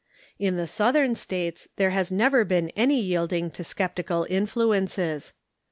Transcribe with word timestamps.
In 0.39 0.55
the 0.55 0.65
Southern 0.65 1.13
States 1.13 1.67
there 1.75 1.91
has 1.91 2.11
never 2.11 2.43
been 2.43 2.69
any 2.71 2.99
yielding 2.99 3.51
to 3.51 3.63
sceptical 3.63 4.25
influences. 4.31 5.33